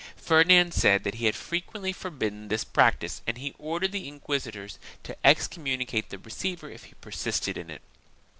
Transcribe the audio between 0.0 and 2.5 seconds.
Ferdinand said that he had frequently forbidden